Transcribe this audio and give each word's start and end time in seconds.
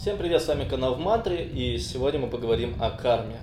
Всем 0.00 0.16
привет, 0.16 0.40
с 0.40 0.46
вами 0.46 0.62
канал 0.62 0.94
в 0.94 1.00
Мантре, 1.00 1.42
и 1.44 1.76
сегодня 1.76 2.20
мы 2.20 2.28
поговорим 2.28 2.80
о 2.80 2.88
карме. 2.90 3.40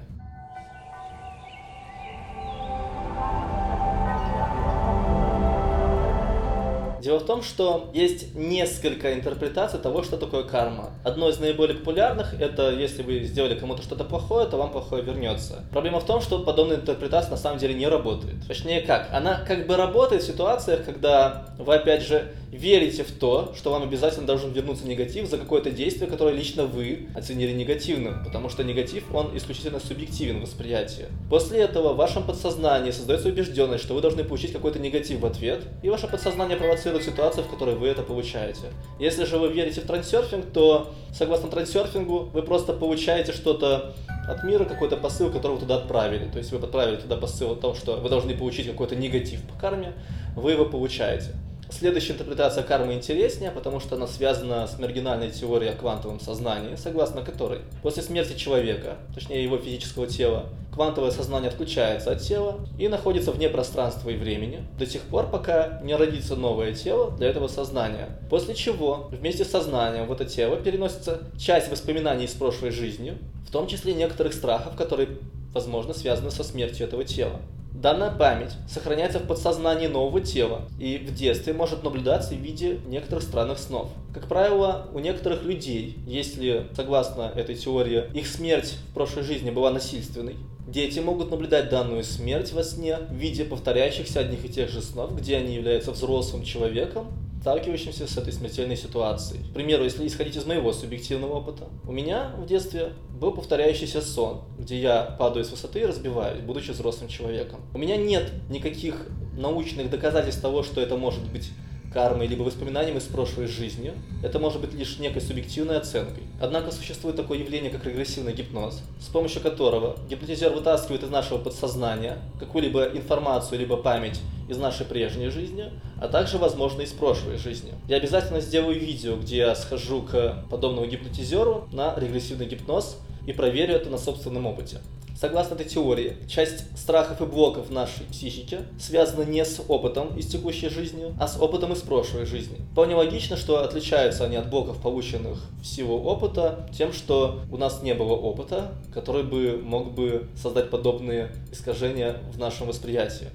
Дело 7.01 7.19
в 7.19 7.25
том, 7.25 7.43
что 7.43 7.91
есть 7.93 8.33
несколько 8.35 9.13
интерпретаций 9.13 9.79
того, 9.79 10.01
что 10.01 10.15
такое 10.15 10.43
карма. 10.43 10.91
Одно 11.03 11.27
из 11.29 11.39
наиболее 11.39 11.77
популярных– 11.77 12.33
это 12.39 12.71
если 12.71 13.03
вы 13.03 13.19
сделали 13.25 13.53
кому-то 13.53 13.83
что-то 13.83 14.05
плохое, 14.05 14.47
то 14.47 14.55
вам 14.55 14.71
плохое 14.71 15.03
вернется. 15.03 15.65
Проблема 15.71 15.99
в 15.99 16.05
том, 16.05 16.21
что 16.21 16.39
подобная 16.39 16.77
интерпретация 16.77 17.31
на 17.31 17.37
самом 17.37 17.59
деле 17.59 17.73
не 17.73 17.87
работает. 17.87 18.47
Точнее 18.47 18.81
как, 18.81 19.09
она 19.11 19.41
как 19.45 19.67
бы 19.67 19.75
работает 19.75 20.23
в 20.23 20.25
ситуациях, 20.25 20.85
когда 20.85 21.47
вы 21.59 21.75
опять 21.75 22.01
же 22.01 22.33
верите 22.55 23.03
в 23.03 23.11
то, 23.11 23.53
что 23.55 23.71
вам 23.71 23.83
обязательно 23.83 24.25
должен 24.25 24.51
вернуться 24.51 24.87
негатив 24.87 25.29
за 25.29 25.37
какое-то 25.37 25.71
действие, 25.71 26.09
которое 26.09 26.33
лично 26.33 26.65
вы 26.65 27.09
оценили 27.15 27.51
негативным, 27.51 28.23
потому 28.23 28.49
что 28.49 28.63
негатив, 28.63 29.03
он 29.13 29.35
исключительно 29.37 29.79
субъективен 29.79 30.39
в 30.39 30.43
восприятии. 30.43 31.05
После 31.29 31.59
этого 31.59 31.93
в 31.93 31.97
вашем 31.97 32.23
подсознании 32.23 32.91
создается 32.91 33.27
убежденность, 33.27 33.83
что 33.83 33.93
вы 33.93 34.01
должны 34.01 34.23
получить 34.23 34.53
какой-то 34.53 34.79
негатив 34.79 35.19
в 35.19 35.25
ответ, 35.25 35.63
и 35.83 35.89
ваше 35.89 36.07
подсознание 36.07 36.57
провоцирует 36.57 37.03
ситуацию, 37.03 37.43
в 37.43 37.49
которой 37.49 37.75
вы 37.75 37.87
это 37.87 38.01
получаете. 38.01 38.71
Если 38.99 39.25
же 39.25 39.37
вы 39.37 39.49
верите 39.49 39.81
в 39.81 39.85
трансерфинг, 39.85 40.45
то 40.53 40.93
согласно 41.13 41.49
трансерфингу 41.49 42.29
вы 42.33 42.41
просто 42.41 42.73
получаете 42.73 43.33
что-то 43.33 43.95
от 44.27 44.43
мира, 44.43 44.65
какой-то 44.65 44.97
посыл, 44.97 45.29
который 45.31 45.53
вы 45.53 45.59
туда 45.59 45.77
отправили. 45.77 46.29
То 46.31 46.37
есть 46.37 46.51
вы 46.51 46.57
отправили 46.57 46.97
туда 46.97 47.17
посыл 47.17 47.51
о 47.51 47.55
том, 47.55 47.75
что 47.75 47.97
вы 47.97 48.09
должны 48.09 48.35
получить 48.35 48.67
какой-то 48.67 48.95
негатив 48.95 49.41
по 49.43 49.59
карме, 49.59 49.93
вы 50.35 50.51
его 50.51 50.65
получаете. 50.65 51.31
Следующая 51.69 52.13
интерпретация 52.13 52.63
кармы 52.63 52.93
интереснее, 52.93 53.51
потому 53.51 53.79
что 53.79 53.95
она 53.95 54.07
связана 54.07 54.67
с 54.67 54.77
маргинальной 54.77 55.31
теорией 55.31 55.71
о 55.71 55.75
квантовом 55.75 56.19
сознании, 56.19 56.75
согласно 56.75 57.21
которой 57.23 57.61
после 57.81 58.03
смерти 58.03 58.37
человека, 58.37 58.97
точнее 59.13 59.43
его 59.43 59.57
физического 59.57 60.05
тела, 60.05 60.45
квантовое 60.71 61.11
сознание 61.11 61.49
отключается 61.49 62.11
от 62.11 62.21
тела 62.21 62.59
и 62.77 62.87
находится 62.87 63.31
вне 63.31 63.49
пространства 63.49 64.09
и 64.09 64.15
времени 64.15 64.63
до 64.77 64.85
тех 64.85 65.01
пор, 65.03 65.29
пока 65.29 65.79
не 65.83 65.95
родится 65.95 66.35
новое 66.35 66.73
тело 66.73 67.11
для 67.11 67.29
этого 67.29 67.47
сознания. 67.47 68.09
После 68.29 68.53
чего 68.53 69.07
вместе 69.11 69.43
с 69.43 69.49
сознанием 69.49 70.05
в 70.05 70.11
это 70.11 70.25
тело 70.25 70.57
переносится 70.57 71.21
часть 71.37 71.71
воспоминаний 71.71 72.25
из 72.25 72.31
прошлой 72.31 72.71
жизни, 72.71 73.17
в 73.47 73.51
том 73.51 73.67
числе 73.67 73.93
некоторых 73.93 74.33
страхов, 74.33 74.75
которые, 74.75 75.09
возможно, 75.53 75.93
связаны 75.93 76.29
со 76.29 76.43
смертью 76.43 76.85
этого 76.85 77.03
тела. 77.03 77.39
Данная 77.85 78.09
память 78.09 78.49
сохраняется 78.67 79.19
в 79.19 79.27
подсознании 79.27 79.85
нового 79.85 80.19
тела 80.19 80.63
и 80.79 80.97
в 80.97 81.13
детстве 81.13 81.53
может 81.53 81.83
наблюдаться 81.83 82.33
в 82.33 82.39
виде 82.39 82.79
некоторых 82.87 83.23
странных 83.23 83.59
снов. 83.59 83.91
Как 84.11 84.27
правило, 84.27 84.87
у 84.91 84.97
некоторых 84.97 85.43
людей, 85.43 85.99
если, 86.07 86.65
согласно 86.75 87.31
этой 87.35 87.53
теории, 87.53 88.05
их 88.15 88.25
смерть 88.25 88.75
в 88.89 88.93
прошлой 88.95 89.21
жизни 89.21 89.51
была 89.51 89.69
насильственной, 89.69 90.35
дети 90.67 90.97
могут 90.97 91.29
наблюдать 91.29 91.69
данную 91.69 92.03
смерть 92.03 92.53
во 92.53 92.63
сне 92.63 92.97
в 92.97 93.13
виде 93.13 93.45
повторяющихся 93.45 94.21
одних 94.21 94.43
и 94.45 94.49
тех 94.49 94.71
же 94.71 94.81
снов, 94.81 95.15
где 95.15 95.37
они 95.37 95.53
являются 95.53 95.91
взрослым 95.91 96.43
человеком, 96.43 97.13
сталкивающимся 97.45 98.07
с 98.07 98.17
этой 98.17 98.33
смертельной 98.33 98.75
ситуацией. 98.75 99.43
К 99.51 99.53
примеру, 99.53 99.83
если 99.83 100.07
исходить 100.07 100.35
из 100.35 100.47
моего 100.47 100.73
субъективного 100.73 101.33
опыта, 101.33 101.65
у 101.87 101.91
меня 101.91 102.31
в 102.39 102.47
детстве 102.47 102.93
был 103.19 103.33
повторяющийся 103.33 104.01
сон, 104.01 104.41
где 104.57 104.81
я 104.81 105.03
падаю 105.19 105.45
с 105.45 105.51
высоты 105.51 105.81
и 105.81 105.85
разбиваюсь, 105.85 106.41
будучи 106.41 106.71
взрослым 106.71 107.07
человеком. 107.07 107.59
У 107.75 107.77
меня 107.77 107.97
нет 107.97 108.31
никаких 108.49 108.95
научных 109.37 109.91
доказательств 109.91 110.41
того, 110.41 110.63
что 110.63 110.81
это 110.81 110.97
может 110.97 111.21
быть 111.31 111.51
кармой, 111.95 112.27
либо 112.27 112.43
воспоминанием 112.43 112.97
из 112.97 113.03
прошлой 113.03 113.47
жизни. 113.47 113.93
Это 114.21 114.37
может 114.37 114.59
быть 114.59 114.73
лишь 114.73 114.99
некой 114.99 115.21
субъективной 115.21 115.77
оценкой. 115.77 116.23
Однако 116.41 116.71
существует 116.71 117.15
такое 117.15 117.39
явление, 117.39 117.71
как 117.71 117.85
регрессивный 117.85 118.33
гипноз, 118.33 118.83
с 118.99 119.07
помощью 119.07 119.41
которого 119.41 119.95
гипнотизер 120.09 120.51
вытаскивает 120.51 121.03
из 121.03 121.09
нашего 121.09 121.37
подсознания 121.37 122.17
какую-либо 122.37 122.83
информацию, 122.93 123.59
либо 123.59 123.77
память 123.77 124.19
из 124.49 124.57
нашей 124.57 124.85
прежней 124.85 125.29
жизни, 125.29 125.71
а 125.99 126.09
также, 126.09 126.37
возможно, 126.37 126.81
из 126.81 126.91
прошлой 126.91 127.37
жизни. 127.37 127.71
Я 127.87 127.95
обязательно 127.95 128.41
сделаю 128.41 128.77
видео, 128.77 129.15
где 129.15 129.37
я 129.37 129.55
схожу 129.55 130.01
к 130.01 130.43
подобному 130.49 130.85
гипнотизеру 130.87 131.69
на 131.71 131.97
регрессивный 131.97 132.45
гипноз 132.45 132.99
и 133.25 133.33
проверю 133.33 133.75
это 133.75 133.89
на 133.89 133.97
собственном 133.97 134.45
опыте. 134.45 134.79
Согласно 135.17 135.53
этой 135.53 135.65
теории, 135.65 136.17
часть 136.27 136.77
страхов 136.77 137.21
и 137.21 137.25
блоков 137.25 137.69
нашей 137.69 138.03
психики 138.03 138.59
связана 138.77 139.23
не 139.23 139.45
с 139.45 139.61
опытом 139.65 140.09
из 140.17 140.27
текущей 140.27 140.67
жизни, 140.67 141.15
а 141.17 141.29
с 141.29 141.39
опытом 141.39 141.71
из 141.71 141.79
прошлой 141.79 142.25
жизни. 142.25 142.57
Вполне 142.73 142.95
логично, 142.95 143.37
что 143.37 143.63
отличаются 143.63 144.25
они 144.25 144.35
от 144.35 144.49
блоков, 144.49 144.81
полученных 144.81 145.39
в 145.61 145.65
силу 145.65 146.03
опыта, 146.03 146.67
тем, 146.77 146.91
что 146.91 147.39
у 147.49 147.55
нас 147.55 147.81
не 147.81 147.93
было 147.93 148.11
опыта, 148.11 148.73
который 148.93 149.23
бы 149.23 149.57
мог 149.63 149.93
бы 149.93 150.27
создать 150.35 150.69
подобные 150.69 151.31
искажения 151.49 152.17
в 152.33 152.37
нашем 152.37 152.67
восприятии. 152.67 153.27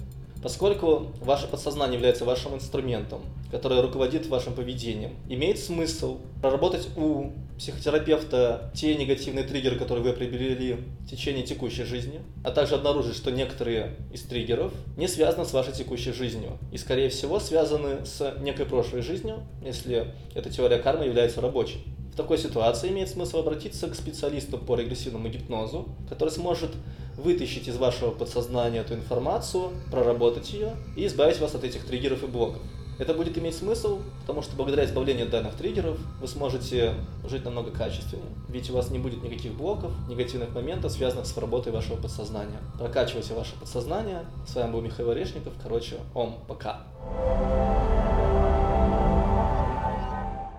Поскольку 0.43 1.07
ваше 1.21 1.47
подсознание 1.47 1.97
является 1.97 2.27
вашим 2.27 2.55
инструментом, 2.55 3.21
который 3.51 3.81
руководит 3.81 4.27
вашим 4.27 4.55
поведением, 4.55 5.13
имеет 5.29 5.59
смысл 5.59 6.19
проработать 6.43 6.89
у 6.97 7.33
психотерапевта 7.61 8.71
те 8.75 8.95
негативные 8.95 9.45
триггеры, 9.45 9.77
которые 9.77 10.03
вы 10.03 10.15
приобрели 10.15 10.79
в 11.01 11.07
течение 11.07 11.45
текущей 11.45 11.85
жизни, 11.85 12.23
а 12.43 12.53
также 12.53 12.75
обнаружить, 12.75 13.15
что 13.15 13.31
некоторые 13.31 13.97
из 14.11 14.23
триггеров 14.23 14.73
не 14.97 15.07
связаны 15.07 15.45
с 15.45 15.53
вашей 15.53 15.75
текущей 15.75 16.13
жизнью 16.13 16.57
и, 16.73 16.79
скорее 16.79 17.11
всего, 17.11 17.39
связаны 17.39 18.07
с 18.07 18.35
некой 18.41 18.65
прошлой 18.65 19.03
жизнью, 19.03 19.43
если 19.63 20.15
эта 20.35 20.49
теория 20.49 20.79
кармы 20.79 21.05
является 21.05 21.43
рабочей. 21.43 21.85
В 22.15 22.17
такой 22.17 22.39
ситуации 22.39 22.89
имеет 22.89 23.11
смысл 23.11 23.41
обратиться 23.41 23.89
к 23.89 23.95
специалисту 23.95 24.57
по 24.57 24.75
регрессивному 24.75 25.29
гипнозу, 25.29 25.87
который 26.09 26.31
сможет 26.31 26.71
вытащить 27.19 27.69
из 27.69 27.77
вашего 27.77 28.11
подсознания 28.11 28.81
эту 28.81 28.95
информацию, 28.95 29.71
проработать 29.91 30.51
ее 30.55 30.77
и 30.97 31.07
избавить 31.07 31.39
вас 31.39 31.55
от 31.55 31.65
этих 31.65 31.85
триггеров 31.85 32.25
и 32.25 32.27
блоков. 32.27 32.63
Это 33.01 33.15
будет 33.15 33.39
иметь 33.39 33.57
смысл, 33.57 34.01
потому 34.21 34.43
что 34.43 34.55
благодаря 34.57 34.85
избавлению 34.85 35.27
данных 35.27 35.55
триггеров 35.55 35.97
вы 36.21 36.29
сможете 36.29 36.93
жить 37.27 37.47
намного 37.47 37.71
качественнее. 37.71 38.29
Ведь 38.51 38.69
у 38.69 38.75
вас 38.75 38.91
не 38.91 38.99
будет 38.99 39.23
никаких 39.23 39.55
блоков, 39.55 39.91
негативных 40.07 40.55
моментов, 40.55 40.93
связанных 40.93 41.25
с 41.25 41.35
работой 41.39 41.73
вашего 41.73 41.97
подсознания. 41.97 42.59
Прокачивайте 42.79 43.33
ваше 43.33 43.59
подсознание. 43.59 44.27
С 44.47 44.55
вами 44.55 44.73
был 44.73 44.83
Михаил 44.83 45.11
Орешников. 45.13 45.55
Короче, 45.63 45.97
ом, 46.15 46.41
пока. 46.47 46.83